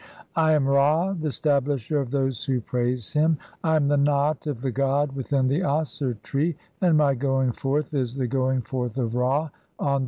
[0.35, 3.35] "I am Ra, the stablisher of those who praise [him].
[3.61, 7.51] (5) I am "the knot of the god within the Aser tree, and my going
[7.51, 9.99] forth "is the going forth [of Ra] on this day."